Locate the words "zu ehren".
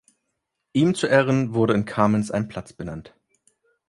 0.95-1.53